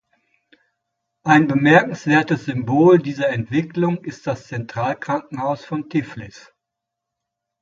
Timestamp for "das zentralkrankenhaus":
4.25-5.63